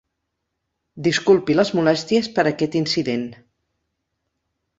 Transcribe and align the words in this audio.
Disculpi 1.07 1.57
les 1.57 1.71
molèsties 1.81 2.31
per 2.39 2.47
aquest 2.53 2.79
incident. 2.81 3.29